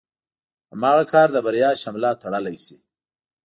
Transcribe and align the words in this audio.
هماغه 0.73 1.03
کار 1.13 1.27
د 1.33 1.37
بريا 1.45 1.69
شمله 1.81 2.09
تړلی 2.21 2.57
شي. 2.65 2.75